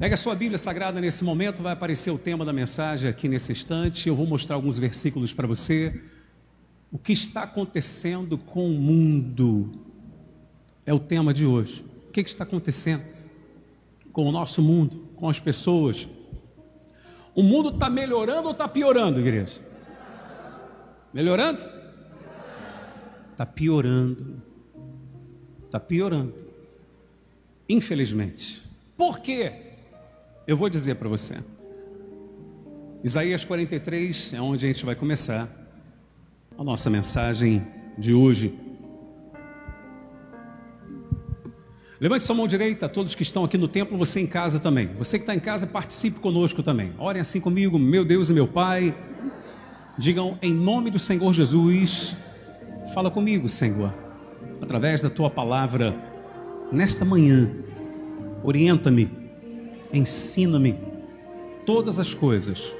[0.00, 4.08] Pega sua Bíblia Sagrada nesse momento, vai aparecer o tema da mensagem aqui nesse instante.
[4.08, 5.92] Eu vou mostrar alguns versículos para você.
[6.90, 9.70] O que está acontecendo com o mundo
[10.86, 11.84] é o tema de hoje.
[12.08, 13.04] O que está acontecendo
[14.10, 16.08] com o nosso mundo, com as pessoas?
[17.34, 19.60] O mundo está melhorando ou está piorando, igreja?
[21.12, 21.62] Melhorando?
[23.32, 24.42] Está piorando.
[25.66, 26.34] Está piorando.
[27.68, 28.62] Infelizmente.
[28.96, 29.69] Por quê?
[30.50, 31.36] Eu vou dizer para você.
[33.04, 35.48] Isaías 43 é onde a gente vai começar
[36.58, 37.64] a nossa mensagem
[37.96, 38.52] de hoje.
[42.00, 44.88] Levante sua mão direita, todos que estão aqui no templo, você em casa também.
[44.98, 46.90] Você que está em casa, participe conosco também.
[46.98, 48.92] Orem assim comigo, meu Deus e meu Pai.
[49.96, 52.16] Digam em nome do Senhor Jesus.
[52.92, 53.94] Fala comigo, Senhor,
[54.60, 55.96] através da tua palavra,
[56.72, 57.54] nesta manhã.
[58.42, 59.19] Orienta-me
[59.92, 60.76] ensina-me
[61.66, 62.74] todas as coisas,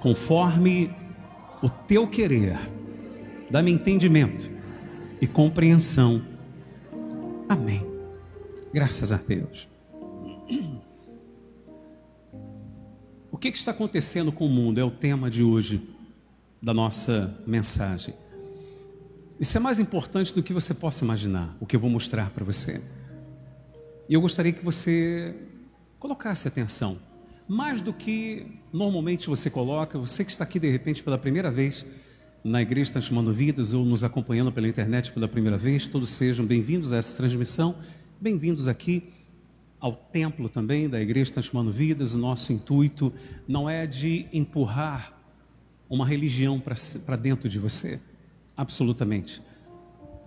[0.00, 0.94] conforme
[1.62, 2.58] o teu querer,
[3.50, 4.50] dá-me entendimento
[5.20, 6.20] e compreensão.
[7.48, 7.86] Amém.
[8.72, 9.68] Graças a Deus.
[13.30, 15.82] O que, está acontecendo com o mundo é o tema de hoje
[16.60, 18.14] da nossa mensagem.
[19.38, 22.44] Isso é mais importante do que você possa imaginar, o que eu vou mostrar para
[22.44, 22.80] você.
[24.08, 25.34] E eu gostaria que você
[26.02, 26.98] colocasse atenção.
[27.46, 31.86] Mais do que normalmente você coloca, você que está aqui de repente pela primeira vez
[32.42, 36.92] na Igreja Transformando Vidas ou nos acompanhando pela internet pela primeira vez, todos sejam bem-vindos
[36.92, 37.72] a essa transmissão,
[38.20, 39.12] bem-vindos aqui
[39.78, 42.14] ao templo também da Igreja Transformando Vidas.
[42.14, 43.12] O nosso intuito
[43.46, 45.16] não é de empurrar
[45.88, 48.02] uma religião para dentro de você,
[48.56, 49.40] absolutamente.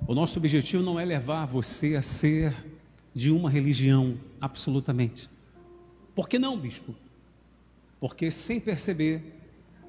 [0.07, 2.53] O nosso objetivo não é levar você a ser
[3.13, 5.34] de uma religião, absolutamente.
[6.15, 6.95] Por que não, bispo?
[7.99, 9.21] Porque sem perceber,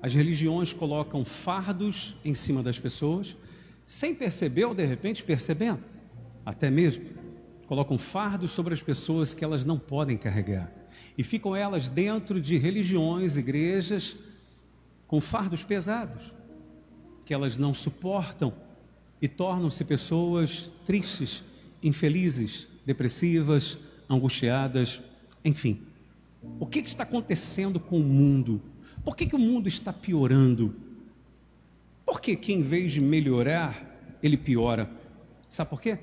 [0.02, 3.36] as religiões colocam fardos em cima das pessoas,
[3.86, 5.82] sem perceber ou de repente percebendo,
[6.44, 7.04] até mesmo,
[7.66, 10.72] colocam fardos sobre as pessoas que elas não podem carregar.
[11.16, 14.16] E ficam elas dentro de religiões, igrejas,
[15.06, 16.34] com fardos pesados,
[17.24, 18.52] que elas não suportam
[19.20, 21.42] e tornam-se pessoas tristes,
[21.82, 23.78] infelizes, depressivas,
[24.08, 25.00] angustiadas,
[25.44, 25.80] enfim.
[26.58, 28.62] O que, que está acontecendo com o mundo?
[29.04, 30.74] Por que, que o mundo está piorando?
[32.04, 34.90] Por que, que em vez de melhorar, ele piora?
[35.48, 35.98] Sabe por quê?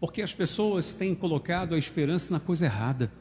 [0.00, 3.12] Porque as pessoas têm colocado a esperança na coisa errada.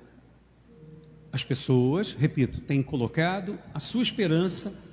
[1.32, 4.88] As pessoas, repito, têm colocado a sua esperança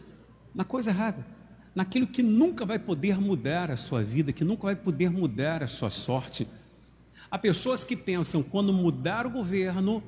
[0.54, 1.26] na coisa errada,
[1.74, 5.66] naquilo que nunca vai poder mudar a sua vida, que nunca vai poder mudar a
[5.66, 6.46] sua sorte.
[7.30, 10.02] Há pessoas que pensam quando mudar o governo,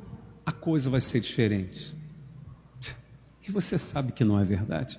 [0.47, 1.93] a coisa vai ser diferente.
[3.47, 4.99] E você sabe que não é verdade.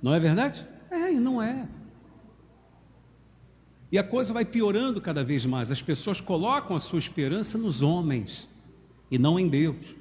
[0.00, 0.66] Não é verdade?
[0.90, 1.68] É, e não é.
[3.90, 5.70] E a coisa vai piorando cada vez mais.
[5.70, 8.48] As pessoas colocam a sua esperança nos homens
[9.10, 9.94] e não em Deus.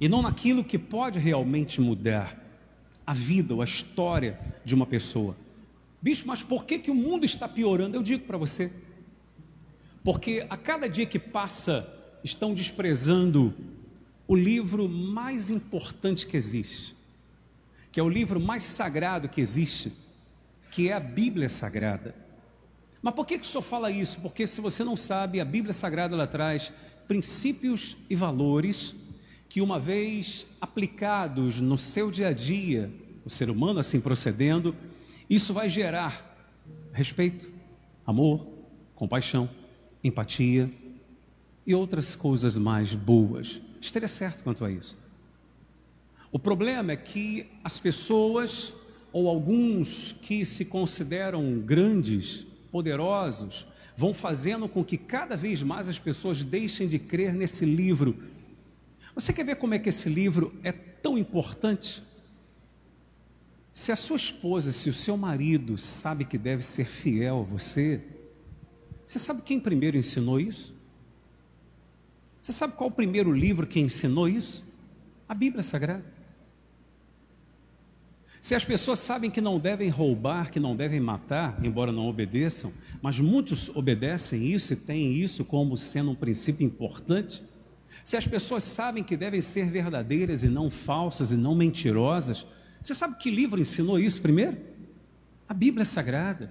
[0.00, 2.40] E não naquilo que pode realmente mudar
[3.06, 5.36] a vida ou a história de uma pessoa.
[6.00, 7.96] Bicho, mas por que, que o mundo está piorando?
[7.96, 8.72] Eu digo para você.
[10.04, 13.54] Porque a cada dia que passa, estão desprezando
[14.26, 16.94] o livro mais importante que existe,
[17.90, 19.92] que é o livro mais sagrado que existe,
[20.70, 22.14] que é a Bíblia Sagrada.
[23.02, 24.20] Mas por que, que o senhor fala isso?
[24.20, 26.72] Porque se você não sabe, a Bíblia Sagrada ela traz
[27.08, 28.94] princípios e valores
[29.48, 32.90] que, uma vez aplicados no seu dia a dia,
[33.24, 34.74] o ser humano assim procedendo,
[35.28, 36.30] isso vai gerar
[36.92, 37.50] respeito,
[38.06, 38.46] amor,
[38.94, 39.50] compaixão,
[40.02, 40.70] empatia,
[41.66, 43.60] e outras coisas mais boas.
[43.80, 44.96] Estaria certo quanto a isso.
[46.30, 48.72] O problema é que as pessoas,
[49.12, 55.98] ou alguns que se consideram grandes, poderosos, vão fazendo com que cada vez mais as
[55.98, 58.16] pessoas deixem de crer nesse livro.
[59.14, 62.02] Você quer ver como é que esse livro é tão importante?
[63.72, 68.02] Se a sua esposa, se o seu marido sabe que deve ser fiel a você,
[69.06, 70.74] você sabe quem primeiro ensinou isso?
[72.42, 74.64] Você sabe qual o primeiro livro que ensinou isso?
[75.28, 76.04] A Bíblia Sagrada.
[78.40, 82.72] Se as pessoas sabem que não devem roubar, que não devem matar, embora não obedeçam,
[83.00, 87.44] mas muitos obedecem isso e têm isso como sendo um princípio importante,
[88.02, 92.44] se as pessoas sabem que devem ser verdadeiras e não falsas e não mentirosas,
[92.80, 94.56] você sabe que livro ensinou isso primeiro?
[95.48, 96.50] A Bíblia Sagrada.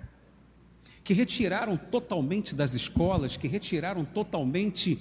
[1.04, 4.98] Que retiraram totalmente das escolas, que retiraram totalmente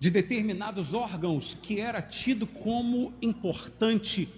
[0.00, 4.30] de determinados órgãos que era tido como importante.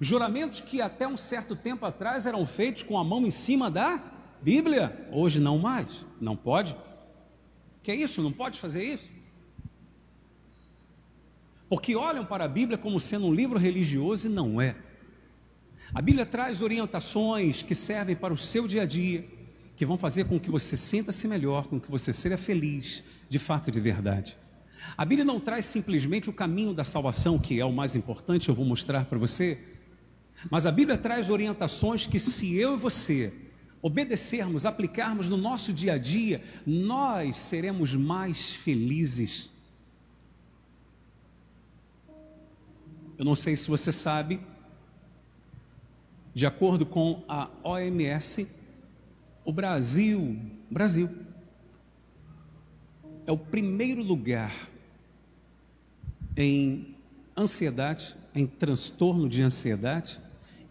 [0.00, 4.00] Juramentos que até um certo tempo atrás eram feitos com a mão em cima da
[4.40, 6.76] Bíblia, hoje não mais, não pode.
[7.82, 8.22] Que é isso?
[8.22, 9.10] Não pode fazer isso?
[11.68, 14.76] Porque olham para a Bíblia como sendo um livro religioso e não é.
[15.92, 19.28] A Bíblia traz orientações que servem para o seu dia a dia,
[19.74, 23.68] que vão fazer com que você sinta-se melhor, com que você seja feliz, de fato
[23.68, 24.36] e de verdade.
[24.96, 28.54] A Bíblia não traz simplesmente o caminho da salvação, que é o mais importante, eu
[28.54, 29.58] vou mostrar para você,
[30.50, 33.32] mas a Bíblia traz orientações que, se eu e você
[33.82, 39.50] obedecermos, aplicarmos no nosso dia a dia, nós seremos mais felizes.
[43.16, 44.40] Eu não sei se você sabe,
[46.34, 48.48] de acordo com a OMS,
[49.44, 50.38] o Brasil,
[50.70, 51.08] Brasil,
[53.28, 54.70] é o primeiro lugar
[56.34, 56.96] em
[57.36, 60.18] ansiedade, em transtorno de ansiedade,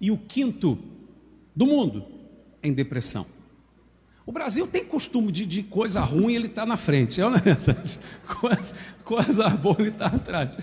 [0.01, 0.79] e o quinto
[1.55, 2.03] do mundo
[2.63, 3.27] em depressão.
[4.25, 7.99] O Brasil tem costume de, de coisa ruim, ele está na frente, é verdade?
[8.25, 10.57] Coisa, coisa boa, ele está atrás.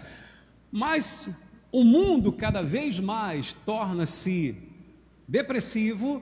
[0.73, 1.31] Mas
[1.71, 4.57] o mundo cada vez mais torna-se
[5.29, 6.21] depressivo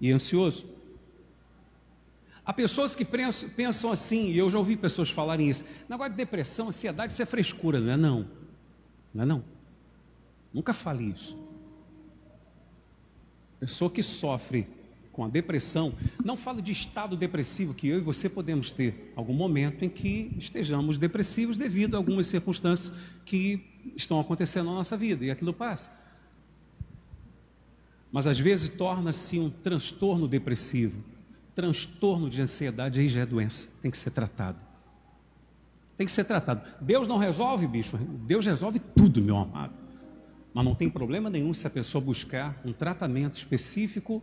[0.00, 0.73] e ansioso.
[2.46, 6.68] Há pessoas que pensam assim, e eu já ouvi pessoas falarem isso: negócio de depressão,
[6.68, 7.96] ansiedade, isso é frescura, não é?
[7.96, 8.28] Não,
[9.14, 9.26] não é?
[9.26, 9.44] Não.
[10.52, 11.38] Nunca fale isso.
[13.58, 14.68] Pessoa que sofre
[15.10, 15.94] com a depressão,
[16.24, 20.32] não falo de estado depressivo que eu e você podemos ter algum momento em que
[20.36, 22.92] estejamos depressivos devido a algumas circunstâncias
[23.24, 23.64] que
[23.96, 25.96] estão acontecendo na nossa vida e aquilo passa.
[28.10, 31.02] Mas às vezes torna-se um transtorno depressivo,
[31.54, 34.58] transtorno de ansiedade, aí já é doença, tem que ser tratado.
[35.96, 36.62] Tem que ser tratado.
[36.80, 39.72] Deus não resolve, bicho, Deus resolve tudo, meu amado.
[40.52, 44.22] Mas não tem problema nenhum se a pessoa buscar um tratamento específico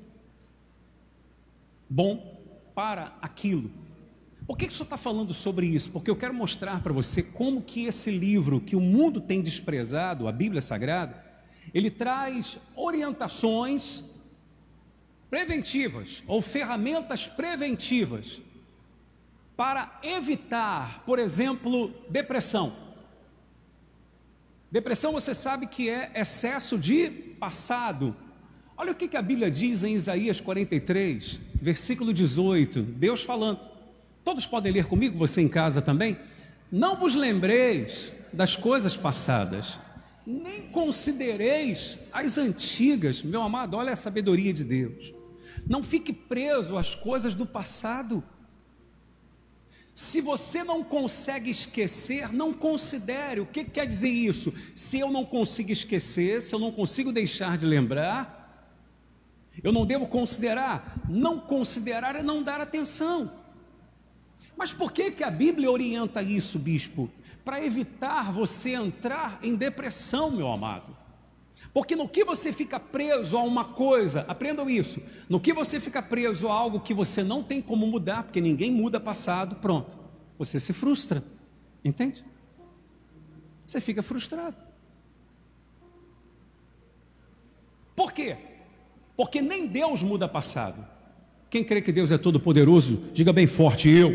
[1.90, 2.40] bom
[2.74, 3.70] para aquilo.
[4.48, 5.92] Por que, que o senhor está falando sobre isso?
[5.92, 10.28] Porque eu quero mostrar para você como que esse livro que o mundo tem desprezado,
[10.28, 11.24] a Bíblia Sagrada,
[11.74, 14.04] ele traz orientações
[15.32, 18.42] preventivas ou ferramentas preventivas
[19.56, 22.76] para evitar, por exemplo, depressão.
[24.70, 28.14] Depressão você sabe que é excesso de passado.
[28.76, 33.70] Olha o que a Bíblia diz em Isaías 43, versículo 18, Deus falando.
[34.26, 36.18] Todos podem ler comigo, você em casa também?
[36.70, 39.80] Não vos lembreis das coisas passadas,
[40.26, 43.24] nem considereis as antigas.
[43.24, 45.21] Meu amado, olha a sabedoria de Deus.
[45.68, 48.24] Não fique preso às coisas do passado.
[49.94, 53.42] Se você não consegue esquecer, não considere.
[53.42, 54.54] O que quer dizer isso?
[54.74, 58.42] Se eu não consigo esquecer, se eu não consigo deixar de lembrar,
[59.62, 60.98] eu não devo considerar.
[61.10, 63.32] Não considerar é não dar atenção.
[64.56, 67.10] Mas por que, que a Bíblia orienta isso, bispo?
[67.44, 71.01] Para evitar você entrar em depressão, meu amado.
[71.74, 76.02] Porque no que você fica preso a uma coisa, aprendam isso, no que você fica
[76.02, 79.98] preso a algo que você não tem como mudar, porque ninguém muda passado, pronto,
[80.38, 81.24] você se frustra,
[81.84, 82.26] entende?
[83.66, 84.58] Você fica frustrado.
[87.96, 88.38] Por quê?
[89.16, 90.86] Porque nem Deus muda passado.
[91.50, 94.12] Quem crê que Deus é todo poderoso, diga bem forte, eu.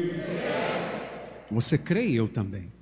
[1.51, 2.76] Você crê eu também.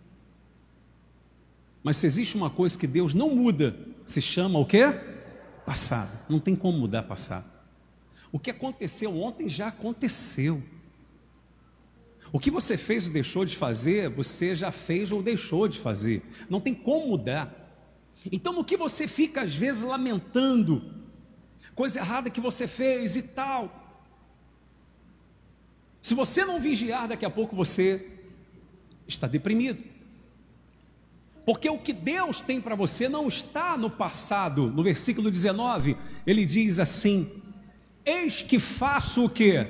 [1.84, 3.76] Mas se existe uma coisa que Deus não muda,
[4.06, 4.86] se chama o quê?
[5.66, 6.26] Passado.
[6.30, 7.44] Não tem como mudar passado.
[8.32, 10.62] O que aconteceu ontem já aconteceu.
[12.32, 16.22] O que você fez ou deixou de fazer, você já fez ou deixou de fazer.
[16.48, 17.54] Não tem como mudar.
[18.32, 20.90] Então, no que você fica às vezes lamentando,
[21.74, 23.84] coisa errada que você fez e tal,
[26.00, 28.10] se você não vigiar, daqui a pouco você
[29.06, 29.93] está deprimido.
[31.44, 34.68] Porque o que Deus tem para você não está no passado.
[34.70, 35.96] No versículo 19,
[36.26, 37.30] ele diz assim:
[38.04, 39.66] Eis que faço o que?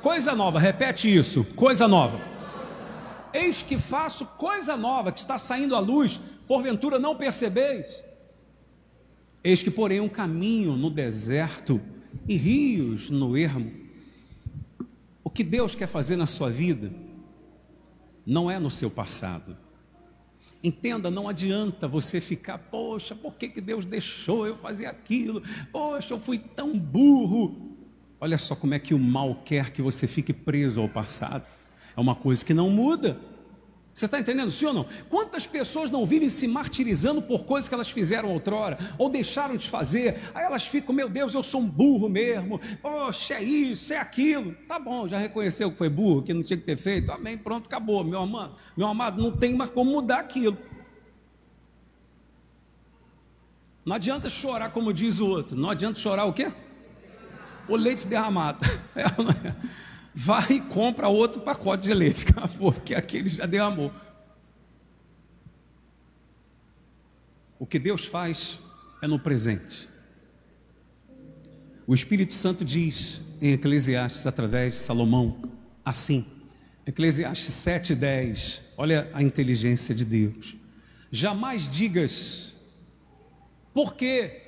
[0.00, 2.20] Coisa nova, repete isso, coisa nova.
[3.32, 8.02] Eis que faço coisa nova que está saindo à luz, porventura não percebeis?
[9.44, 11.80] Eis que porém um caminho no deserto
[12.26, 13.86] e rios no ermo
[15.26, 16.92] o que Deus quer fazer na sua vida
[18.24, 19.56] não é no seu passado.
[20.66, 25.40] Entenda, não adianta você ficar, poxa, por que, que Deus deixou eu fazer aquilo?
[25.70, 27.76] Poxa, eu fui tão burro.
[28.20, 31.46] Olha só como é que o mal quer que você fique preso ao passado.
[31.96, 33.16] É uma coisa que não muda.
[33.96, 34.86] Você está entendendo, sim ou não?
[35.08, 39.70] Quantas pessoas não vivem se martirizando por coisas que elas fizeram outrora, ou deixaram de
[39.70, 43.96] fazer, aí elas ficam, meu Deus, eu sou um burro mesmo, poxa, é isso, é
[43.96, 44.54] aquilo.
[44.68, 47.68] Tá bom, já reconheceu que foi burro, que não tinha que ter feito, amém, pronto,
[47.68, 50.58] acabou, meu amado, meu amado, não tem mais como mudar aquilo.
[53.82, 56.52] Não adianta chorar como diz o outro, não adianta chorar o quê?
[57.66, 58.58] O leite derramado.
[58.94, 59.85] É, é?
[60.18, 63.92] Vai e compra outro pacote de leite, acabou, porque aquele já derramou.
[67.58, 68.58] O que Deus faz
[69.02, 69.90] é no presente.
[71.86, 75.38] O Espírito Santo diz em Eclesiastes, através de Salomão,
[75.84, 76.24] assim,
[76.86, 80.56] Eclesiastes 7,10, olha a inteligência de Deus.
[81.10, 82.54] Jamais digas,
[83.74, 84.42] porque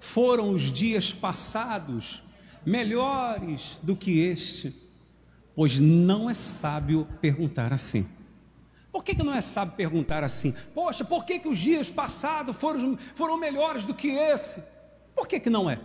[0.00, 2.22] foram os dias passados
[2.64, 4.83] melhores do que este,
[5.54, 8.08] pois não é sábio perguntar assim.
[8.92, 10.54] Por que, que não é sábio perguntar assim?
[10.74, 14.62] Poxa, por que, que os dias passados foram, foram melhores do que esse?
[15.14, 15.80] Por que, que não é?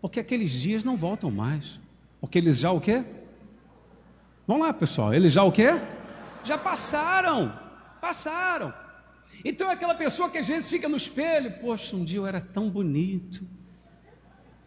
[0.00, 1.80] Porque aqueles dias não voltam mais.
[2.20, 3.04] Porque eles já o quê?
[4.46, 5.14] Vamos lá, pessoal.
[5.14, 5.80] Eles já o quê?
[6.42, 7.58] Já passaram.
[8.00, 8.74] Passaram.
[9.44, 12.40] Então é aquela pessoa que às vezes fica no espelho, poxa, um dia eu era
[12.40, 13.46] tão bonito,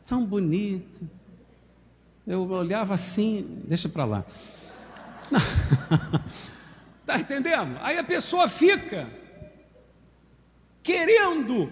[0.07, 1.09] tão bonito.
[2.27, 4.25] Eu olhava assim, deixa para lá.
[6.99, 7.77] Está entendendo?
[7.79, 9.09] Aí a pessoa fica
[10.83, 11.71] querendo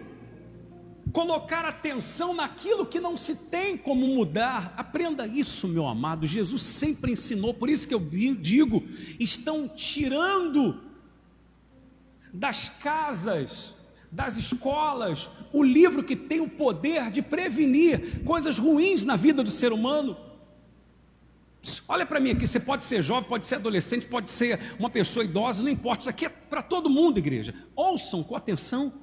[1.12, 4.74] colocar atenção naquilo que não se tem como mudar.
[4.78, 6.26] Aprenda isso, meu amado.
[6.26, 8.00] Jesus sempre ensinou, por isso que eu
[8.40, 8.82] digo:
[9.20, 10.80] estão tirando
[12.34, 13.76] das casas,
[14.10, 19.52] das escolas, o livro que tem o poder de prevenir coisas ruins na vida do
[19.52, 20.24] ser humano.
[21.88, 25.24] Olha para mim aqui, você pode ser jovem, pode ser adolescente, pode ser uma pessoa
[25.24, 27.54] idosa, não importa, isso aqui é para todo mundo, igreja.
[27.76, 28.94] Ouçam com atenção.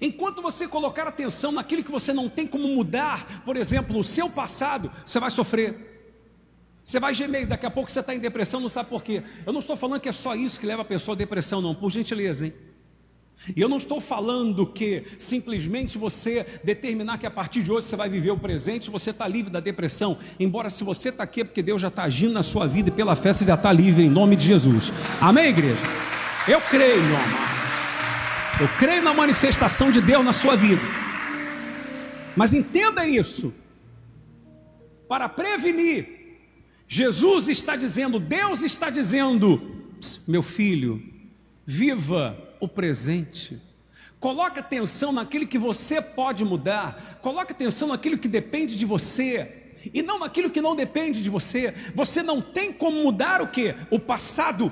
[0.00, 4.30] Enquanto você colocar atenção naquilo que você não tem como mudar, por exemplo, o seu
[4.30, 5.88] passado, você vai sofrer.
[6.84, 9.22] Você vai gemer, daqui a pouco você está em depressão, não sabe por quê.
[9.44, 11.74] Eu não estou falando que é só isso que leva a pessoa à depressão, não,
[11.74, 12.69] por gentileza, hein?
[13.56, 17.96] E eu não estou falando que simplesmente você determinar que a partir de hoje você
[17.96, 20.18] vai viver o presente, você está livre da depressão.
[20.38, 22.92] Embora se você está aqui é porque Deus já está agindo na sua vida e
[22.92, 24.92] pela fé você já está livre em nome de Jesus.
[25.20, 25.82] Amém, igreja?
[26.46, 27.50] Eu creio, meu amado.
[28.60, 30.82] Eu creio na manifestação de Deus na sua vida.
[32.36, 33.54] Mas entenda isso.
[35.08, 36.36] Para prevenir,
[36.86, 39.60] Jesus está dizendo, Deus está dizendo,
[40.28, 41.02] meu filho,
[41.64, 43.60] viva o presente.
[44.20, 47.18] Coloque atenção naquilo que você pode mudar.
[47.22, 49.78] Coloque atenção naquilo que depende de você.
[49.94, 51.74] E não naquilo que não depende de você.
[51.94, 53.74] Você não tem como mudar o que?
[53.90, 54.70] O passado.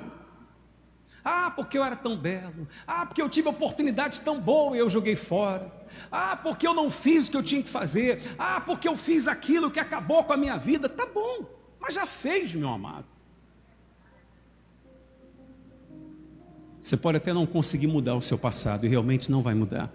[1.24, 2.68] Ah, porque eu era tão belo.
[2.86, 5.72] Ah, porque eu tive oportunidade tão boa e eu joguei fora.
[6.12, 8.20] Ah, porque eu não fiz o que eu tinha que fazer.
[8.38, 10.88] Ah, porque eu fiz aquilo que acabou com a minha vida.
[10.88, 11.46] Tá bom,
[11.80, 13.06] mas já fez, meu amado.
[16.80, 19.92] Você pode até não conseguir mudar o seu passado e realmente não vai mudar.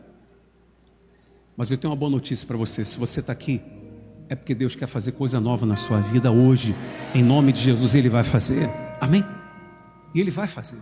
[1.55, 3.61] Mas eu tenho uma boa notícia para você: se você está aqui,
[4.29, 6.75] é porque Deus quer fazer coisa nova na sua vida hoje,
[7.13, 9.23] em nome de Jesus, Ele vai fazer, amém?
[10.13, 10.79] E Ele vai fazer,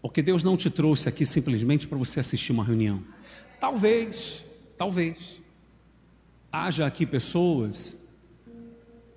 [0.00, 3.02] porque Deus não te trouxe aqui simplesmente para você assistir uma reunião.
[3.60, 4.44] Talvez,
[4.76, 5.40] talvez,
[6.50, 8.01] haja aqui pessoas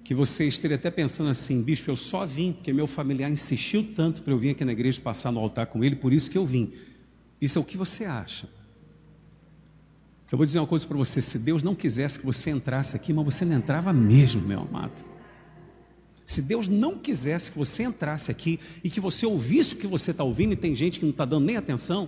[0.05, 4.21] que você esteja até pensando assim, bispo, eu só vim porque meu familiar insistiu tanto
[4.21, 6.45] para eu vir aqui na igreja passar no altar com ele, por isso que eu
[6.45, 6.71] vim.
[7.41, 8.47] Isso é o que você acha.
[10.31, 13.11] Eu vou dizer uma coisa para você: se Deus não quisesse que você entrasse aqui,
[13.11, 15.03] mas você não entrava mesmo, meu amado.
[16.23, 20.11] Se Deus não quisesse que você entrasse aqui e que você ouvisse o que você
[20.11, 22.07] está ouvindo, e tem gente que não está dando nem atenção,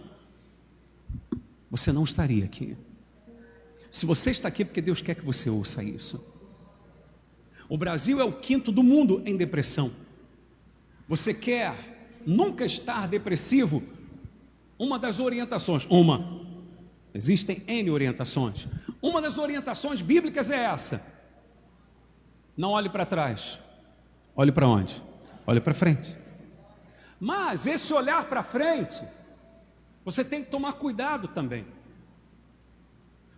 [1.70, 2.78] você não estaria aqui.
[3.90, 6.37] Se você está aqui, é porque Deus quer que você ouça isso.
[7.70, 9.92] O Brasil é o quinto do mundo em depressão.
[11.08, 11.74] Você quer
[12.26, 13.84] nunca estar depressivo?
[14.80, 16.42] Uma das orientações, uma,
[17.14, 18.68] existem N orientações.
[19.02, 21.06] Uma das orientações bíblicas é essa:
[22.56, 23.60] não olhe para trás,
[24.36, 25.04] olhe para onde?
[25.46, 26.18] Olhe para frente.
[27.20, 29.02] Mas esse olhar para frente,
[30.06, 31.66] você tem que tomar cuidado também.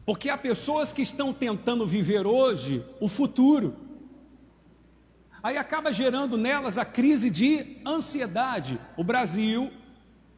[0.05, 3.88] Porque há pessoas que estão tentando viver hoje o futuro
[5.41, 8.79] Aí acaba gerando nelas a crise de ansiedade.
[8.97, 9.71] O Brasil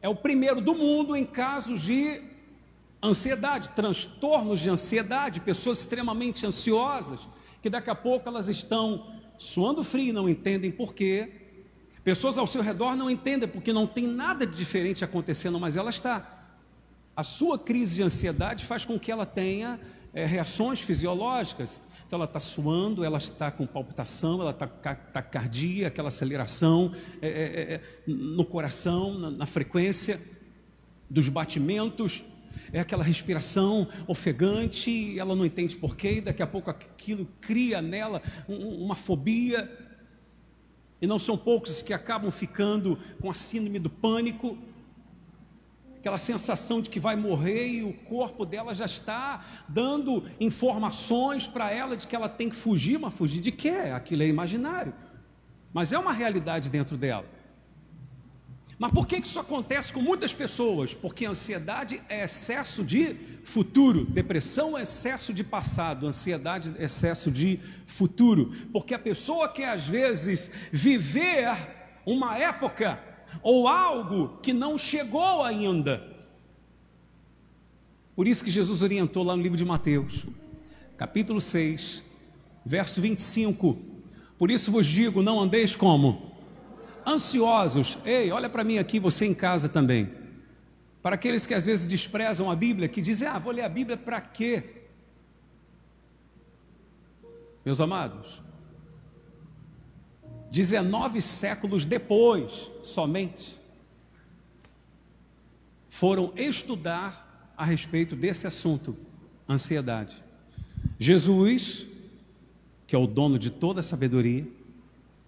[0.00, 2.22] é o primeiro do mundo em casos de
[3.02, 7.28] ansiedade, transtornos de ansiedade, pessoas extremamente ansiosas,
[7.60, 11.42] que daqui a pouco elas estão suando frio, não entendem por quê,
[12.04, 15.90] Pessoas ao seu redor não entendem porque não tem nada de diferente acontecendo, mas ela
[15.90, 16.46] está.
[17.14, 19.78] A sua crise de ansiedade faz com que ela tenha
[20.12, 21.80] é, reações fisiológicas.
[22.12, 26.92] Então ela está suando, ela está com palpitação, ela está taquicardia, aquela aceleração
[27.22, 30.20] é, é, no coração, na, na frequência
[31.08, 32.22] dos batimentos
[32.70, 38.94] é aquela respiração ofegante, ela não entende porquê, daqui a pouco aquilo cria nela uma
[38.94, 39.74] fobia.
[41.00, 44.58] E não são poucos que acabam ficando com a síndrome do pânico,
[46.02, 51.70] aquela sensação de que vai morrer e o corpo dela já está dando informações para
[51.70, 53.68] ela de que ela tem que fugir, mas fugir de quê?
[53.94, 54.92] Aquilo é imaginário,
[55.72, 57.24] mas é uma realidade dentro dela.
[58.80, 60.92] Mas por que isso acontece com muitas pessoas?
[60.92, 67.60] Porque ansiedade é excesso de futuro, depressão é excesso de passado, ansiedade é excesso de
[67.86, 68.50] futuro.
[68.72, 71.56] Porque a pessoa quer às vezes viver
[72.04, 73.11] uma época
[73.42, 76.02] ou algo que não chegou ainda.
[78.16, 80.26] Por isso que Jesus orientou lá no livro de Mateus,
[80.96, 82.02] capítulo 6,
[82.64, 83.78] verso 25.
[84.36, 86.32] Por isso vos digo: não andeis como?
[87.06, 87.98] ansiosos.
[88.04, 90.10] Ei, olha para mim aqui, você em casa também.
[91.02, 93.96] Para aqueles que às vezes desprezam a Bíblia, que dizem: Ah, vou ler a Bíblia
[93.96, 94.82] para quê?
[97.64, 98.41] Meus amados,
[100.52, 103.58] 19 séculos depois, somente,
[105.88, 108.94] foram estudar a respeito desse assunto,
[109.48, 110.14] ansiedade.
[110.98, 111.86] Jesus,
[112.86, 114.46] que é o dono de toda a sabedoria,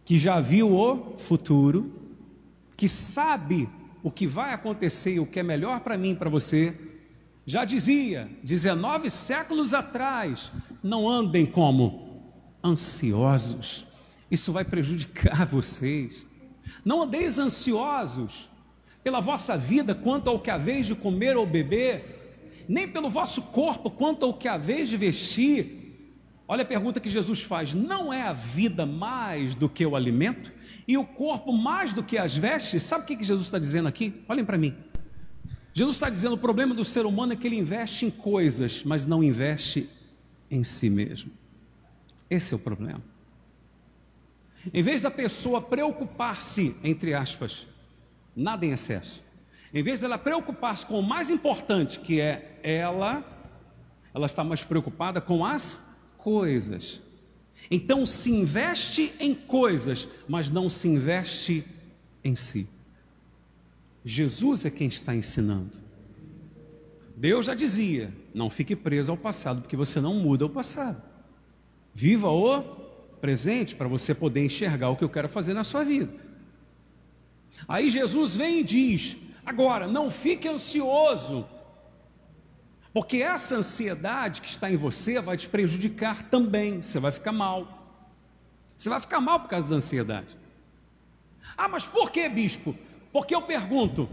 [0.05, 1.91] que já viu o futuro,
[2.77, 3.67] que sabe
[4.03, 6.79] o que vai acontecer e o que é melhor para mim e para você,
[7.47, 10.53] já dizia, 19 séculos atrás,
[10.83, 12.21] não andem como
[12.63, 13.87] ansiosos,
[14.35, 16.27] isso vai prejudicar vocês.
[16.85, 18.51] Não andeis ansiosos
[19.03, 23.91] pela vossa vida quanto ao que haveis de comer ou beber, nem pelo vosso corpo
[23.91, 25.83] quanto ao que haveis de vestir.
[26.47, 30.53] Olha a pergunta que Jesus faz: não é a vida mais do que o alimento
[30.87, 32.83] e o corpo mais do que as vestes?
[32.83, 34.23] Sabe o que Jesus está dizendo aqui?
[34.29, 34.75] Olhem para mim.
[35.73, 39.07] Jesus está dizendo: o problema do ser humano é que ele investe em coisas, mas
[39.07, 39.89] não investe
[40.51, 41.31] em si mesmo.
[42.29, 43.14] Esse é o problema.
[44.73, 47.67] Em vez da pessoa preocupar-se, entre aspas,
[48.35, 49.23] nada em excesso,
[49.73, 53.25] em vez dela preocupar-se com o mais importante, que é ela,
[54.15, 55.83] ela está mais preocupada com as
[56.17, 57.03] coisas.
[57.71, 61.65] Então se investe em coisas, mas não se investe
[62.23, 62.69] em si.
[64.05, 65.73] Jesus é quem está ensinando.
[67.17, 71.03] Deus já dizia: não fique preso ao passado, porque você não muda o passado.
[71.95, 72.84] Viva o
[73.25, 76.13] presente para você poder enxergar o que eu quero fazer na sua vida.
[77.67, 81.47] Aí Jesus vem e diz: agora, não fique ansioso
[82.93, 87.89] porque essa ansiedade que está em você vai te prejudicar também, você vai ficar mal.
[88.77, 90.37] Você vai ficar mal por causa da ansiedade.
[91.57, 92.77] Ah, mas por que, bispo?
[93.11, 94.07] Porque eu pergunto,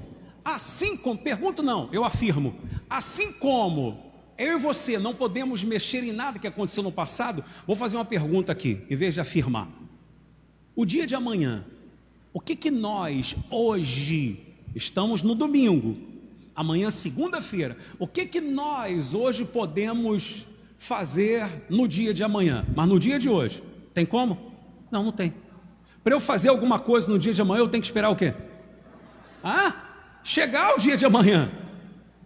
[0.44, 2.56] assim como, pergunto não, eu afirmo,
[2.90, 7.76] assim como eu e você não podemos mexer em nada que aconteceu no passado, vou
[7.76, 9.70] fazer uma pergunta aqui, em vez de afirmar.
[10.76, 11.66] O dia de amanhã,
[12.34, 14.40] o que que nós hoje,
[14.76, 15.98] estamos no domingo,
[16.56, 17.76] amanhã, segunda-feira.
[18.00, 20.46] O que, que nós hoje podemos
[20.78, 22.66] fazer no dia de amanhã?
[22.76, 23.64] Mas no dia de hoje,
[23.94, 24.54] tem como?
[24.90, 25.34] Não, não tem.
[26.04, 28.34] Para eu fazer alguma coisa no dia de amanhã, eu tenho que esperar o quê?
[29.44, 31.52] Ah, chegar o dia de amanhã.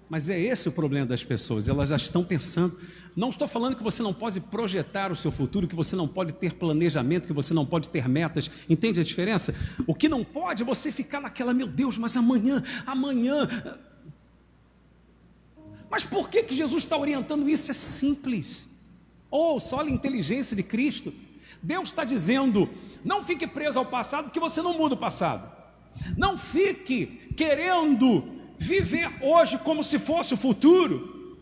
[0.10, 2.78] Mas é esse o problema das pessoas, elas já estão pensando.
[3.16, 6.34] Não estou falando que você não pode projetar o seu futuro, que você não pode
[6.34, 8.52] ter planejamento, que você não pode ter metas.
[8.70, 9.56] Entende a diferença?
[9.88, 13.48] O que não pode é você ficar naquela, meu Deus, mas amanhã, amanhã.
[15.90, 17.72] Mas por que, que Jesus está orientando isso?
[17.72, 18.68] É simples.
[19.32, 21.14] Ou oh, só a inteligência de Cristo.
[21.64, 22.70] Deus está dizendo:
[23.04, 25.56] não fique preso ao passado, porque você não muda o passado.
[26.18, 31.38] Não fique querendo viver hoje como se fosse o futuro,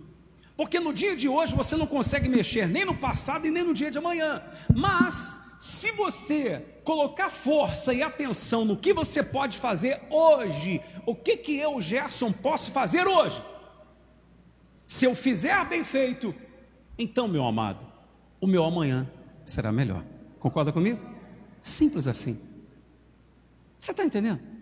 [0.56, 3.74] porque no dia de hoje você não consegue mexer nem no passado e nem no
[3.74, 4.44] dia de amanhã.
[4.74, 11.38] Mas, se você colocar força e atenção no que você pode fazer hoje, o que,
[11.38, 13.44] que eu, Gerson, posso fazer hoje?
[14.86, 16.36] Se eu fizer bem feito,
[16.98, 17.86] então, meu amado,
[18.40, 19.10] o meu amanhã
[19.44, 20.04] será melhor.
[20.40, 21.00] Concorda comigo?
[21.62, 22.40] Simples assim.
[23.80, 24.53] Você está entendendo?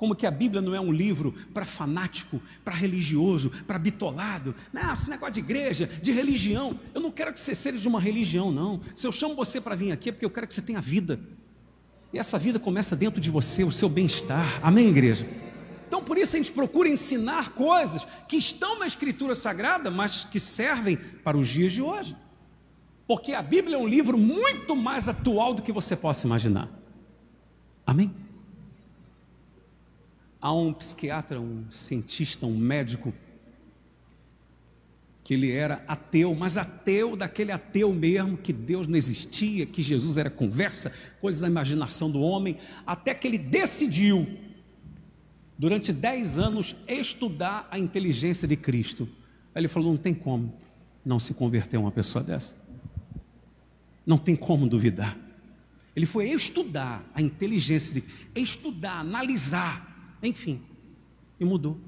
[0.00, 4.54] Como que a Bíblia não é um livro para fanático, para religioso, para bitolado.
[4.72, 6.74] Não, esse negócio de igreja, de religião.
[6.94, 8.80] Eu não quero que você seja de uma religião, não.
[8.96, 11.20] Se eu chamo você para vir aqui é porque eu quero que você tenha vida.
[12.14, 14.58] E essa vida começa dentro de você, o seu bem-estar.
[14.62, 15.28] Amém, igreja?
[15.86, 20.40] Então, por isso a gente procura ensinar coisas que estão na Escritura Sagrada, mas que
[20.40, 22.16] servem para os dias de hoje.
[23.06, 26.70] Porque a Bíblia é um livro muito mais atual do que você possa imaginar.
[27.86, 28.10] Amém?
[30.40, 33.12] Há um psiquiatra, um cientista, um médico,
[35.22, 40.16] que ele era ateu, mas ateu daquele ateu mesmo, que Deus não existia, que Jesus
[40.16, 44.26] era conversa, coisas da imaginação do homem, até que ele decidiu
[45.60, 49.06] durante dez anos, estudar a inteligência de Cristo.
[49.54, 50.54] Aí ele falou: não tem como
[51.04, 52.56] não se converter uma pessoa dessa.
[54.06, 55.16] Não tem como duvidar.
[55.94, 59.89] Ele foi estudar a inteligência de estudar, analisar,
[60.22, 60.60] enfim,
[61.38, 61.78] e mudou.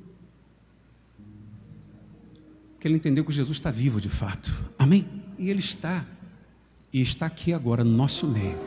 [2.73, 4.51] Porque ele entendeu que Jesus está vivo de fato.
[4.79, 5.07] Amém?
[5.39, 6.05] E ele está.
[6.93, 8.59] E está aqui agora no nosso meio.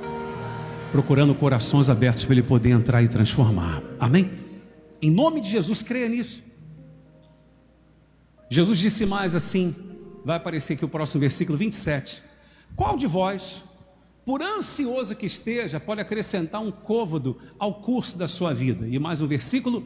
[0.91, 3.83] Procurando corações abertos para ele poder entrar e transformar.
[3.99, 4.31] Amém?
[5.01, 6.43] Em nome de Jesus, creia nisso.
[8.49, 9.75] Jesus disse mais assim,
[10.23, 12.23] vai aparecer aqui o próximo versículo 27.
[12.75, 13.63] Qual de vós,
[14.25, 18.87] por ansioso que esteja, pode acrescentar um côvado ao curso da sua vida?
[18.87, 19.85] E mais um versículo,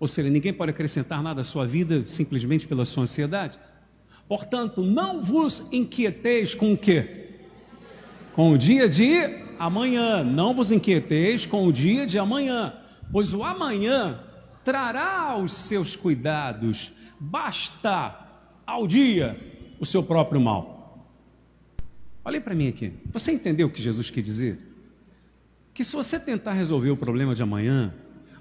[0.00, 3.58] ou seja, ninguém pode acrescentar nada à sua vida simplesmente pela sua ansiedade.
[4.26, 7.28] Portanto, não vos inquieteis com o quê?
[8.32, 10.24] Com o dia de amanhã.
[10.24, 12.74] Não vos inquieteis com o dia de amanhã,
[13.12, 14.20] pois o amanhã
[14.64, 18.26] trará os seus cuidados, basta
[18.66, 19.38] ao dia
[19.78, 20.75] o seu próprio mal.
[22.26, 24.58] Olhe para mim aqui, você entendeu o que Jesus quer dizer?
[25.72, 27.94] Que se você tentar resolver o problema de amanhã,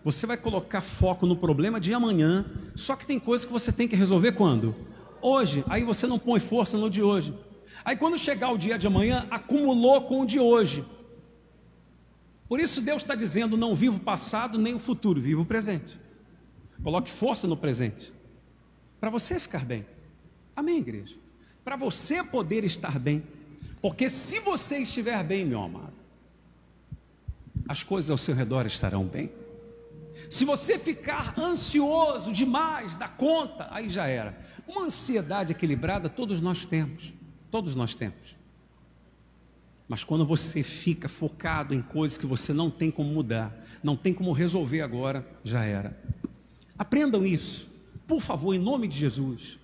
[0.04, 2.44] você vai colocar foco no problema de amanhã,
[2.76, 4.74] só que tem coisas que você tem que resolver quando?
[5.22, 7.32] Hoje, aí você não põe força no de hoje.
[7.84, 10.84] Aí quando chegar o dia de amanhã, acumulou com o de hoje.
[12.50, 16.00] Por isso Deus está dizendo: não vivo o passado nem o futuro, vivo o presente.
[16.82, 18.12] Coloque força no presente.
[19.00, 19.86] Para você ficar bem.
[20.56, 21.18] Amém, igreja?
[21.64, 23.35] Para você poder estar bem.
[23.82, 25.94] Porque se você estiver bem, meu amado,
[27.68, 29.32] as coisas ao seu redor estarão bem.
[30.30, 34.38] Se você ficar ansioso demais da conta, aí já era.
[34.68, 37.14] Uma ansiedade equilibrada todos nós temos.
[37.52, 38.36] Todos nós temos.
[39.88, 44.14] Mas quando você fica focado em coisas que você não tem como mudar, não tem
[44.14, 45.98] como resolver agora, já era.
[46.78, 47.68] Aprendam isso,
[48.08, 49.60] por favor, em nome de Jesus.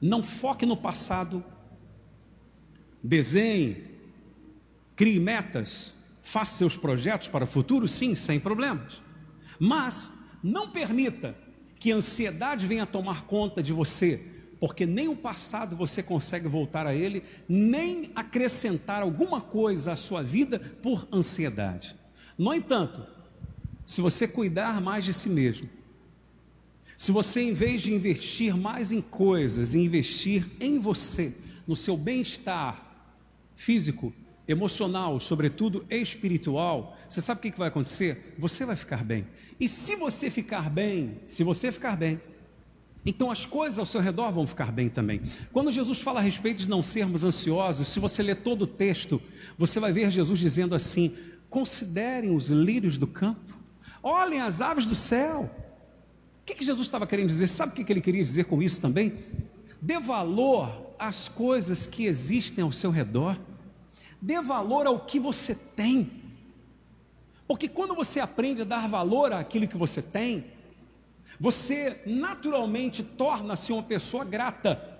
[0.00, 1.42] Não foque no passado,
[3.02, 3.84] desenhe,
[4.94, 9.02] crie metas, faça seus projetos para o futuro, sim, sem problemas.
[9.58, 10.12] Mas
[10.42, 11.36] não permita
[11.78, 14.24] que a ansiedade venha tomar conta de você,
[14.60, 20.22] porque nem o passado você consegue voltar a ele, nem acrescentar alguma coisa à sua
[20.22, 21.96] vida por ansiedade.
[22.38, 23.04] No entanto,
[23.84, 25.68] se você cuidar mais de si mesmo,
[26.96, 31.36] se você, em vez de investir mais em coisas, investir em você,
[31.66, 32.81] no seu bem-estar
[33.62, 34.12] físico,
[34.48, 38.34] emocional, sobretudo espiritual, você sabe o que vai acontecer?
[38.36, 39.24] Você vai ficar bem.
[39.60, 42.20] E se você ficar bem, se você ficar bem,
[43.06, 45.22] então as coisas ao seu redor vão ficar bem também.
[45.52, 49.22] Quando Jesus fala a respeito de não sermos ansiosos, se você ler todo o texto,
[49.56, 51.16] você vai ver Jesus dizendo assim:
[51.48, 53.56] considerem os lírios do campo,
[54.02, 55.48] olhem as aves do céu.
[56.42, 57.46] O que, que Jesus estava querendo dizer?
[57.46, 59.14] Sabe o que, que ele queria dizer com isso também?
[59.80, 63.36] Dê valor às coisas que existem ao seu redor,
[64.22, 66.22] dê valor ao que você tem,
[67.48, 70.46] porque quando você aprende a dar valor àquilo que você tem,
[71.40, 74.90] você naturalmente torna-se uma pessoa grata,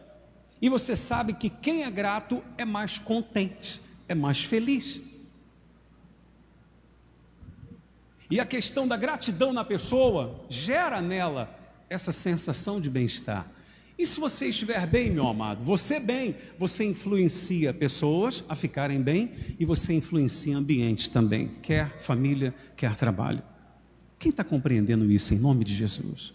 [0.61, 5.01] e você sabe que quem é grato é mais contente, é mais feliz.
[8.31, 11.59] E a questão da gratidão na pessoa gera nela
[11.89, 13.47] essa sensação de bem-estar.
[13.99, 19.33] E se você estiver bem, meu amado, você bem, você influencia pessoas a ficarem bem
[19.59, 23.43] e você influencia ambientes também, quer família, quer trabalho.
[24.19, 26.33] Quem está compreendendo isso em nome de Jesus?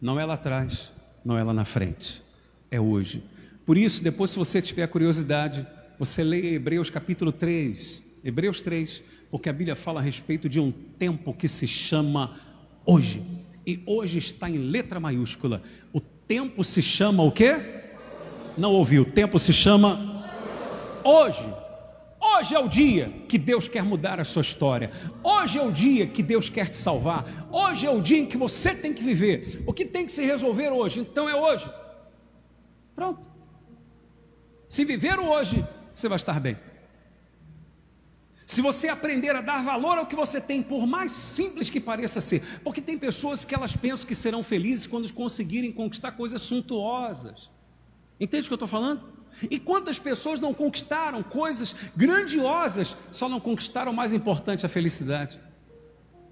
[0.00, 0.92] Não é lá atrás,
[1.24, 2.22] não é lá na frente,
[2.70, 3.22] é hoje.
[3.66, 5.66] Por isso, depois, se você tiver curiosidade,
[5.98, 10.70] você leia Hebreus capítulo 3, Hebreus 3, porque a Bíblia fala a respeito de um
[10.70, 12.38] tempo que se chama
[12.86, 13.22] hoje.
[13.68, 15.60] E hoje está em letra maiúscula.
[15.92, 17.54] O tempo se chama o quê?
[18.56, 19.02] Não ouviu.
[19.02, 20.24] O tempo se chama
[21.04, 21.52] hoje.
[22.18, 24.90] Hoje é o dia que Deus quer mudar a sua história.
[25.22, 27.26] Hoje é o dia que Deus quer te salvar.
[27.52, 29.62] Hoje é o dia em que você tem que viver.
[29.66, 31.00] O que tem que se resolver hoje?
[31.00, 31.70] Então é hoje.
[32.94, 33.20] Pronto.
[34.66, 35.62] Se viver o hoje,
[35.94, 36.56] você vai estar bem.
[38.48, 42.18] Se você aprender a dar valor ao que você tem, por mais simples que pareça
[42.18, 47.50] ser, porque tem pessoas que elas pensam que serão felizes quando conseguirem conquistar coisas suntuosas.
[48.18, 49.06] Entende o que eu estou falando?
[49.50, 55.38] E quantas pessoas não conquistaram coisas grandiosas, só não conquistaram o mais importante, a felicidade?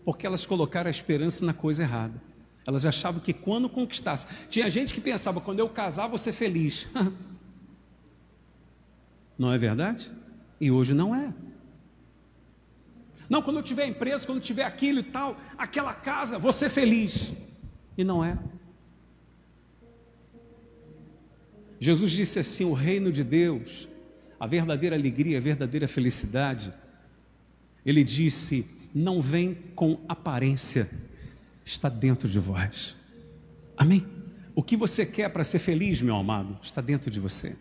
[0.02, 2.18] Porque elas colocaram a esperança na coisa errada.
[2.66, 6.88] Elas achavam que quando conquistasse, tinha gente que pensava, quando eu casar, vou ser feliz.
[9.38, 10.10] não é verdade?
[10.58, 11.34] E hoje não é.
[13.28, 16.68] Não, quando eu tiver empresa, quando eu tiver aquilo e tal, aquela casa, vou ser
[16.68, 17.32] feliz.
[17.96, 18.38] E não é.
[21.80, 23.88] Jesus disse assim: o reino de Deus,
[24.38, 26.72] a verdadeira alegria, a verdadeira felicidade,
[27.84, 30.88] ele disse: não vem com aparência,
[31.64, 32.96] está dentro de vós.
[33.76, 34.06] Amém?
[34.54, 37.54] O que você quer para ser feliz, meu amado, está dentro de você.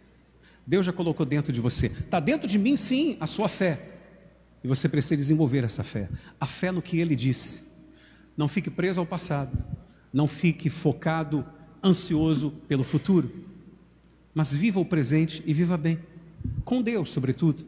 [0.66, 1.88] Deus já colocou dentro de você.
[1.88, 3.95] Está dentro de mim, sim, a sua fé.
[4.66, 6.10] E você precisa desenvolver essa fé.
[6.42, 7.66] A fé no que ele disse.
[8.36, 9.56] Não fique preso ao passado.
[10.12, 11.46] Não fique focado,
[11.84, 13.32] ansioso pelo futuro.
[14.34, 16.00] Mas viva o presente e viva bem.
[16.64, 17.64] Com Deus, sobretudo.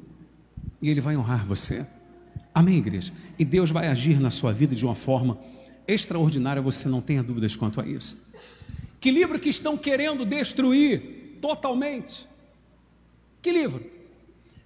[0.81, 1.87] E Ele vai honrar você.
[2.51, 3.13] Amém, igreja?
[3.37, 5.37] E Deus vai agir na sua vida de uma forma
[5.87, 8.27] extraordinária, você não tenha dúvidas quanto a isso.
[8.99, 12.27] Que livro que estão querendo destruir totalmente?
[13.39, 13.85] Que livro?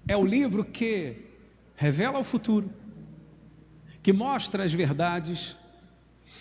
[0.08, 1.30] É o livro que
[1.82, 2.72] revela o futuro,
[4.04, 5.58] que mostra as verdades.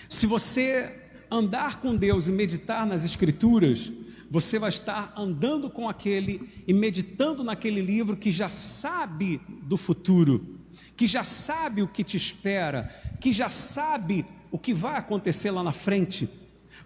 [0.07, 3.91] Se você andar com Deus e meditar nas Escrituras,
[4.31, 10.59] você vai estar andando com aquele e meditando naquele livro que já sabe do futuro,
[10.95, 15.63] que já sabe o que te espera, que já sabe o que vai acontecer lá
[15.63, 16.29] na frente.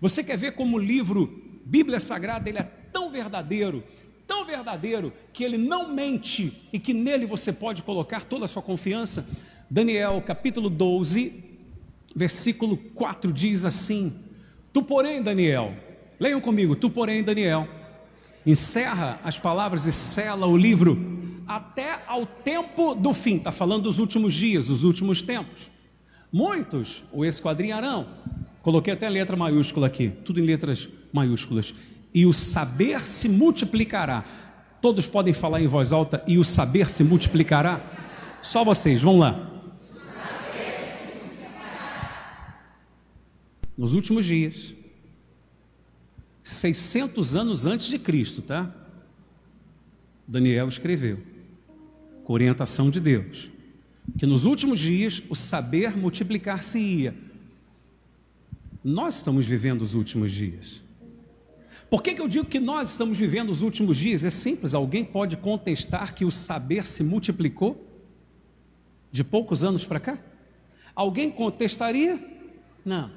[0.01, 3.83] Você quer ver como o livro Bíblia Sagrada ele é tão verdadeiro
[4.27, 8.63] tão verdadeiro que ele não mente e que nele você pode colocar toda a sua
[8.63, 9.29] confiança.
[9.71, 11.45] Daniel capítulo 12,
[12.15, 14.15] versículo 4 diz assim:
[14.73, 15.75] Tu, porém, Daniel,
[16.19, 17.69] leiam comigo, tu, porém, Daniel,
[18.47, 23.99] encerra as palavras e sela o livro até ao tempo do fim, está falando dos
[23.99, 25.71] últimos dias, dos últimos tempos.
[26.33, 28.09] Muitos o esquadrinharão,
[28.63, 31.75] coloquei até letra maiúscula aqui, tudo em letras maiúsculas
[32.15, 34.25] e o saber se multiplicará.
[34.81, 37.81] Todos podem falar em voz alta e o saber se multiplicará?
[38.41, 39.51] Só vocês, vamos lá.
[43.77, 44.75] Nos últimos dias,
[46.45, 48.73] 600 anos antes de Cristo, tá?
[50.29, 51.19] Daniel escreveu,
[52.23, 53.51] com orientação de Deus,
[54.17, 57.15] que nos últimos dias o saber multiplicar-se-ia.
[58.85, 60.84] Nós estamos vivendo os últimos dias.
[61.91, 64.25] Por que, que eu digo que nós estamos vivendo os últimos dias?
[64.25, 67.87] É simples, alguém pode contestar que o saber se multiplicou
[69.13, 70.19] de poucos anos para cá?
[70.95, 72.19] Alguém contestaria?
[72.85, 73.11] Não.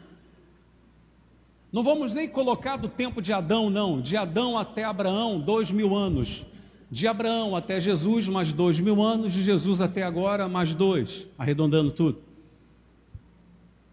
[1.71, 4.01] Não vamos nem colocar do tempo de Adão, não.
[4.01, 6.45] De Adão até Abraão, dois mil anos.
[6.89, 9.33] De Abraão até Jesus, mais dois mil anos.
[9.33, 11.27] De Jesus até agora, mais dois.
[11.37, 12.23] Arredondando tudo.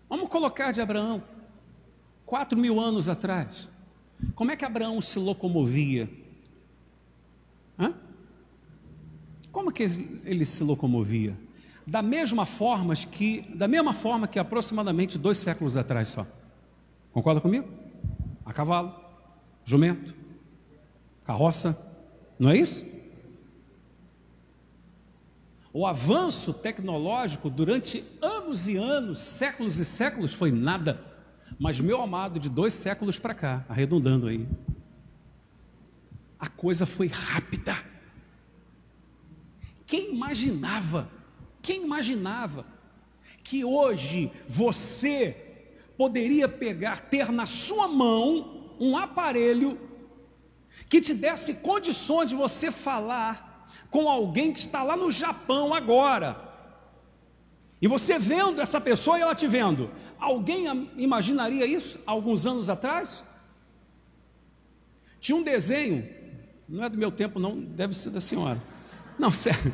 [0.09, 1.23] Vamos colocar de Abraão,
[2.25, 3.69] quatro mil anos atrás.
[4.35, 6.09] Como é que Abraão se locomovia?
[7.79, 7.95] Hã?
[9.51, 9.83] Como que
[10.25, 11.37] ele se locomovia?
[11.87, 16.27] Da mesma forma que, da mesma forma que aproximadamente dois séculos atrás só.
[17.13, 17.69] Concorda comigo?
[18.45, 18.95] A cavalo,
[19.65, 20.15] jumento,
[21.25, 22.01] carroça,
[22.39, 22.85] não é isso?
[25.73, 31.14] O avanço tecnológico durante anos e anos, séculos e séculos, foi nada.
[31.59, 34.47] Mas, meu amado, de dois séculos para cá, arredondando aí,
[36.39, 37.77] a coisa foi rápida.
[39.87, 41.09] Quem imaginava,
[41.63, 42.67] quem imaginava
[43.43, 45.65] que hoje você
[45.97, 49.79] poderia pegar, ter na sua mão um aparelho
[50.89, 56.44] que te desse condições de você falar com alguém que está lá no Japão agora.
[57.81, 59.91] E você vendo essa pessoa e ela te vendo.
[60.19, 63.25] Alguém imaginaria isso alguns anos atrás?
[65.21, 66.09] Tinha um desenho,
[66.69, 68.61] não é do meu tempo, não, deve ser da senhora.
[69.19, 69.73] Não, sério.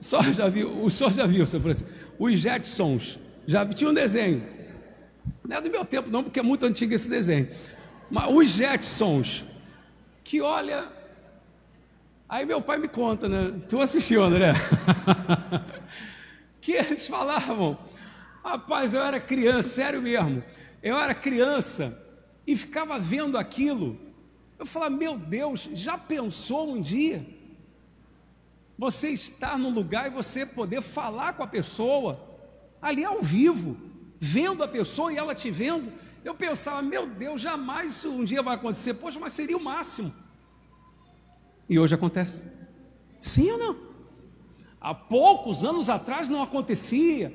[0.00, 1.90] Só já viu, o senhor já viu, senhor Francisco.
[2.18, 4.46] Os Jetsons, já tinha um desenho.
[5.46, 7.48] Não é do meu tempo, não, porque é muito antigo esse desenho.
[8.10, 9.44] Mas os Jetsons,
[10.22, 10.88] que olha.
[12.28, 13.54] Aí meu pai me conta, né?
[13.68, 14.52] Tu assistiu, André?
[16.68, 17.78] que eles falavam
[18.44, 20.42] Rapaz, eu era criança, sério mesmo.
[20.82, 21.98] Eu era criança
[22.46, 23.98] e ficava vendo aquilo.
[24.58, 27.26] Eu falava, meu Deus, já pensou um dia?
[28.78, 32.26] Você estar no lugar e você poder falar com a pessoa,
[32.80, 33.76] ali ao vivo,
[34.18, 35.92] vendo a pessoa e ela te vendo.
[36.24, 38.94] Eu pensava, meu Deus, jamais isso um dia vai acontecer.
[38.94, 40.14] Poxa, mas seria o máximo.
[41.68, 42.44] E hoje acontece.
[43.20, 43.87] Sim ou não?
[44.80, 47.32] Há poucos anos atrás não acontecia.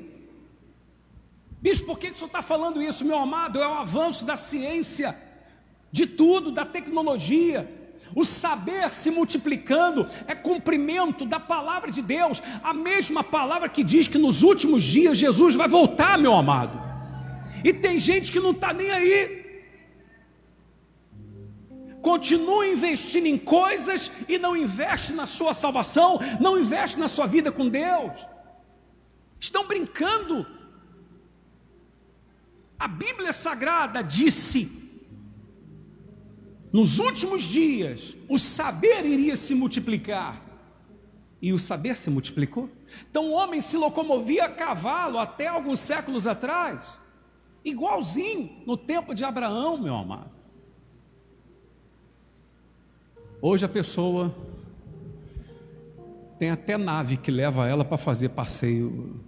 [1.61, 3.61] Bicho, por que o senhor está falando isso, meu amado?
[3.61, 5.15] É o avanço da ciência,
[5.91, 7.81] de tudo, da tecnologia.
[8.15, 14.07] O saber se multiplicando é cumprimento da palavra de Deus, a mesma palavra que diz
[14.07, 16.79] que nos últimos dias Jesus vai voltar, meu amado.
[17.63, 19.42] E tem gente que não está nem aí.
[22.03, 27.49] Continua investindo em coisas e não investe na sua salvação, não investe na sua vida
[27.49, 28.27] com Deus.
[29.39, 30.45] Estão brincando.
[32.77, 34.83] A Bíblia Sagrada disse
[36.73, 40.41] nos últimos dias, o saber iria se multiplicar.
[41.41, 42.69] E o saber se multiplicou.
[43.09, 46.99] Então o homem se locomovia a cavalo até alguns séculos atrás,
[47.63, 50.42] igualzinho no tempo de Abraão, meu amado.
[53.45, 54.33] Hoje a pessoa
[56.39, 59.19] tem até nave que leva ela para fazer passeio.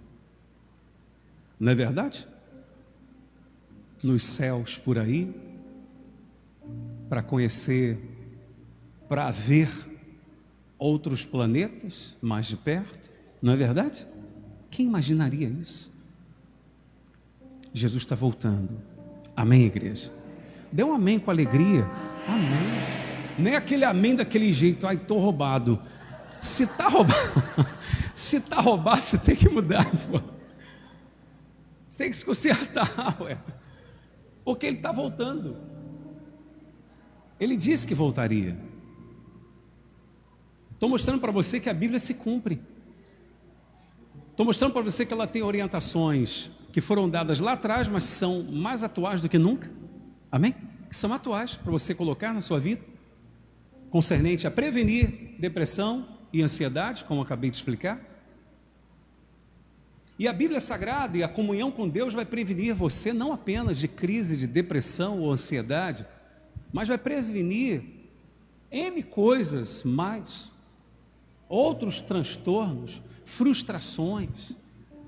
[1.60, 2.26] Não é verdade?
[4.02, 5.34] Nos céus por aí
[7.10, 7.98] para conhecer,
[9.06, 9.68] para ver
[10.78, 14.06] outros planetas mais de perto, não é verdade?
[14.70, 15.92] Quem imaginaria isso?
[17.70, 18.78] Jesus está voltando.
[19.36, 20.10] Amém, igreja?
[20.72, 21.84] Dê um amém com alegria.
[22.26, 23.05] Amém.
[23.38, 25.80] Nem aquele amém daquele jeito, ai, estou roubado.
[26.40, 27.42] Se está roubado,
[28.14, 30.20] se está roubado, você tem que mudar, pô.
[31.88, 33.38] Você tem que se consertar, ué.
[34.44, 35.56] Porque ele está voltando.
[37.38, 38.56] Ele disse que voltaria.
[40.72, 42.60] Estou mostrando para você que a Bíblia se cumpre.
[44.30, 48.42] Estou mostrando para você que ela tem orientações que foram dadas lá atrás, mas são
[48.52, 49.70] mais atuais do que nunca.
[50.30, 50.54] Amém?
[50.90, 52.82] Que são atuais para você colocar na sua vida,
[53.90, 58.00] concernente a prevenir depressão e ansiedade, como acabei de explicar.
[60.18, 63.86] E a Bíblia Sagrada e a comunhão com Deus vai prevenir você não apenas de
[63.86, 66.06] crise de depressão ou ansiedade,
[66.72, 67.82] mas vai prevenir
[68.70, 70.50] N coisas mais,
[71.48, 74.52] outros transtornos, frustrações,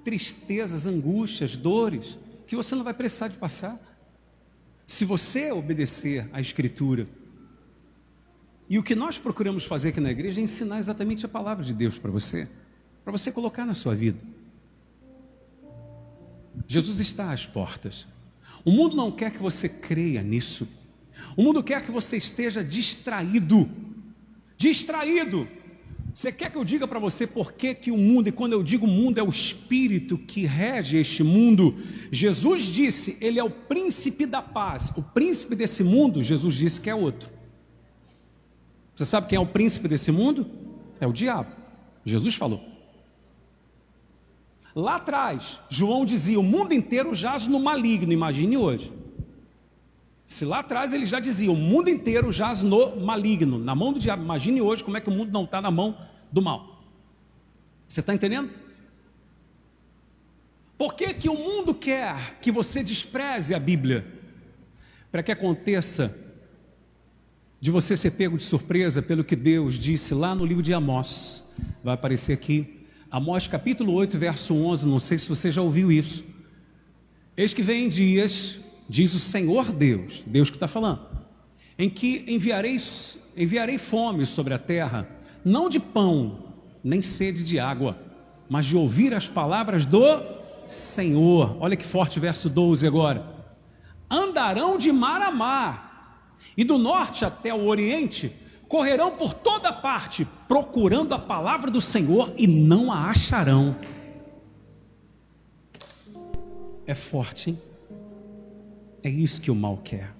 [0.05, 3.79] tristezas, angústias, dores, que você não vai precisar de passar.
[4.87, 7.07] Se você obedecer à Escritura.
[8.68, 11.72] E o que nós procuramos fazer aqui na igreja é ensinar exatamente a palavra de
[11.72, 12.48] Deus para você,
[13.02, 14.22] para você colocar na sua vida.
[16.66, 18.07] Jesus está às portas.
[18.64, 20.68] O mundo não quer que você creia nisso.
[21.37, 23.68] O mundo quer que você esteja distraído.
[24.57, 25.48] Distraído.
[26.12, 28.62] Você quer que eu diga para você por que, que o mundo, e quando eu
[28.62, 31.76] digo mundo, é o espírito que rege este mundo?
[32.11, 34.90] Jesus disse, ele é o príncipe da paz.
[34.96, 37.38] O príncipe desse mundo, Jesus disse que é outro.
[38.99, 40.45] Você sabe quem é o príncipe desse mundo?
[40.99, 41.53] É o diabo.
[42.05, 42.61] Jesus falou.
[44.75, 48.93] Lá atrás, João dizia: o mundo inteiro jaz no maligno, imagine hoje.
[50.27, 54.01] Se lá atrás ele já dizia, o mundo inteiro jaz no maligno, na mão do
[54.01, 54.25] diabo.
[54.25, 55.97] Imagine hoje como é que o mundo não está na mão
[56.33, 56.83] do mal.
[57.87, 58.51] Você está entendendo?
[60.77, 64.05] Por que, que o mundo quer que você despreze a Bíblia?
[65.13, 66.28] Para que aconteça
[67.61, 71.42] de você ser pego de surpresa pelo que Deus disse lá no livro de Amós.
[71.83, 72.85] Vai aparecer aqui.
[73.11, 74.87] Amós capítulo 8, verso 11.
[74.87, 76.25] Não sei se você já ouviu isso.
[77.37, 81.01] Eis que vem dias diz o Senhor Deus, Deus que está falando,
[81.79, 82.79] em que enviarei,
[83.37, 85.07] enviarei fome sobre a terra,
[85.44, 87.99] não de pão, nem sede de água,
[88.49, 90.23] mas de ouvir as palavras do
[90.66, 91.57] Senhor.
[91.61, 93.25] Olha que forte verso 12 agora.
[94.11, 95.88] Andarão de mar a mar,
[96.57, 98.33] e do norte até o oriente,
[98.68, 103.77] correrão por toda parte, procurando a palavra do Senhor e não a acharão.
[106.87, 107.63] É forte, hein?
[109.02, 110.15] É isso que o mal quer.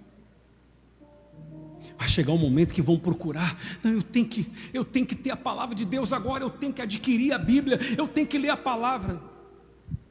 [1.99, 3.59] Vai chegar um momento que vão procurar.
[3.83, 6.45] Não, eu tenho que, eu tenho que ter a palavra de Deus agora.
[6.45, 7.79] Eu tenho que adquirir a Bíblia.
[7.97, 9.21] Eu tenho que ler a palavra.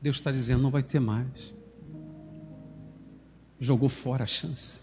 [0.02, 1.56] Deus está dizendo, não vai ter mais.
[3.60, 4.82] Jogou fora a chance.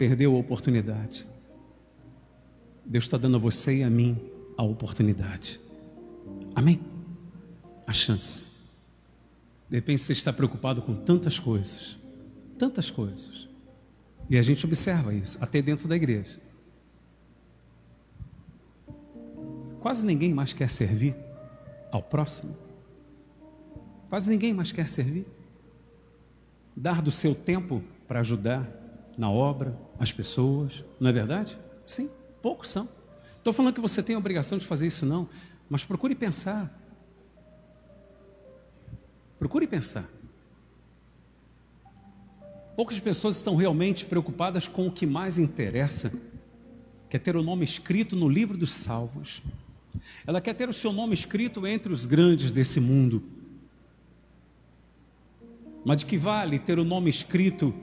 [0.00, 1.26] Perdeu a oportunidade.
[2.86, 4.18] Deus está dando a você e a mim
[4.56, 5.60] a oportunidade.
[6.54, 6.80] Amém?
[7.86, 8.46] A chance.
[9.68, 11.98] De repente você está preocupado com tantas coisas,
[12.56, 13.46] tantas coisas.
[14.30, 16.40] E a gente observa isso, até dentro da igreja.
[19.80, 21.14] quase ninguém mais quer servir
[21.92, 22.56] ao próximo.
[24.08, 25.26] Quase ninguém mais quer servir.
[26.74, 28.66] Dar do seu tempo para ajudar
[29.18, 31.58] na obra as pessoas, não é verdade?
[31.86, 32.88] Sim, poucos são.
[33.36, 35.28] Estou falando que você tem a obrigação de fazer isso, não,
[35.68, 36.74] mas procure pensar.
[39.38, 40.08] Procure pensar.
[42.74, 46.10] Poucas pessoas estão realmente preocupadas com o que mais interessa,
[47.10, 49.42] que é ter o nome escrito no livro dos salvos.
[50.26, 53.22] Ela quer ter o seu nome escrito entre os grandes desse mundo.
[55.84, 57.74] Mas de que vale ter o nome escrito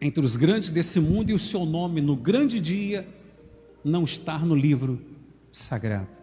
[0.00, 3.06] entre os grandes desse mundo e o seu nome no grande dia
[3.84, 5.00] não estar no livro
[5.52, 6.20] sagrado?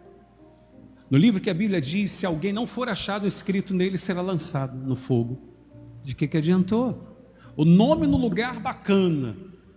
[1.10, 4.76] No livro que a Bíblia diz: se alguém não for achado escrito nele, será lançado
[4.76, 5.38] no fogo.
[6.02, 7.16] De que, que adiantou?
[7.56, 9.36] O nome no lugar bacana,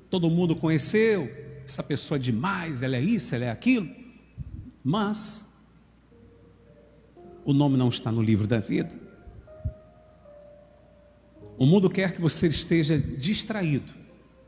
[0.10, 1.30] todo mundo conheceu,
[1.66, 3.90] essa pessoa é demais, ela é isso, ela é aquilo.
[4.84, 5.48] Mas
[7.44, 8.94] o nome não está no livro da vida.
[11.62, 13.94] O mundo quer que você esteja distraído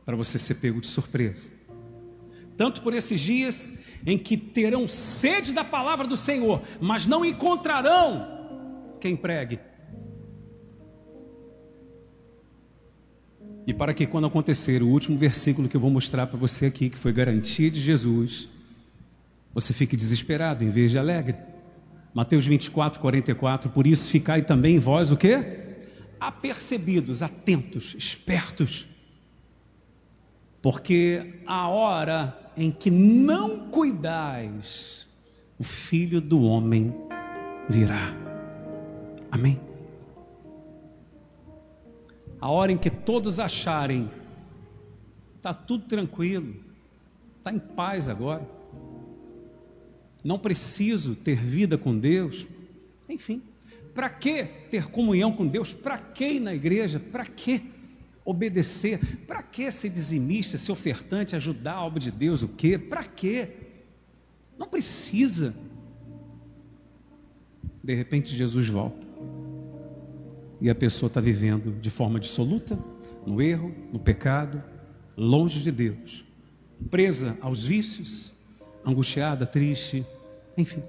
[0.04, 1.52] para você ser pego de surpresa.
[2.58, 3.70] Tanto por esses dias
[4.04, 9.60] em que terão sede da palavra do Senhor, mas não encontrarão quem pregue.
[13.68, 16.90] E para que quando acontecer o último versículo que eu vou mostrar para você aqui,
[16.90, 18.50] que foi garantia de Jesus,
[19.54, 21.38] você fique desesperado em vez de alegre.
[22.12, 25.63] Mateus 24, 44, por isso ficai também vós o quê?
[26.28, 28.88] Apercebidos, atentos, espertos.
[30.62, 35.08] Porque a hora em que não cuidais,
[35.58, 36.94] o filho do homem
[37.70, 38.16] virá.
[39.32, 39.60] Amém?
[42.40, 44.10] A hora em que todos acharem,
[45.38, 46.56] está tudo tranquilo,
[47.40, 48.48] está em paz agora
[50.24, 52.48] não preciso ter vida com Deus.
[53.10, 53.42] Enfim,
[53.94, 55.72] para que ter comunhão com Deus?
[55.74, 57.00] Para que ir na igreja?
[57.00, 57.72] Para que
[58.26, 59.00] obedecer?
[59.28, 62.42] Para que ser dizimista, ser ofertante, ajudar a obra de Deus?
[62.42, 62.78] O quê?
[62.78, 63.50] Para quê?
[64.58, 65.56] Não precisa.
[67.84, 69.06] De repente Jesus volta.
[70.62, 72.80] E a pessoa está vivendo de forma dissoluta,
[73.26, 74.64] no erro, no pecado,
[75.18, 76.26] longe de Deus,
[76.90, 78.34] presa aos vícios,
[78.86, 80.06] angustiada, triste,
[80.58, 80.82] enfim.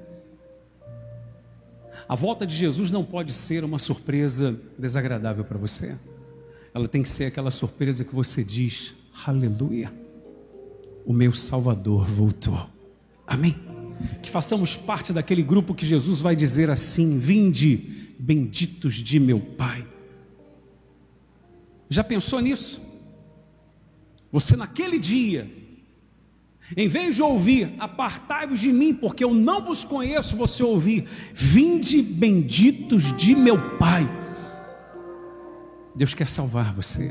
[2.09, 5.97] A volta de Jesus não pode ser uma surpresa desagradável para você.
[6.75, 8.95] Ela tem que ser aquela surpresa que você diz:
[9.27, 9.93] Aleluia,
[11.05, 12.69] o meu Salvador voltou.
[13.27, 13.57] Amém.
[14.23, 19.87] Que façamos parte daquele grupo que Jesus vai dizer assim: Vinde, benditos de meu Pai.
[21.89, 22.81] Já pensou nisso?
[24.33, 25.49] Você naquele dia
[26.77, 32.01] em vez de ouvir, apartai-vos de mim, porque eu não vos conheço, você ouvir, vinde
[32.03, 34.09] benditos de meu Pai.
[35.95, 37.11] Deus quer salvar você.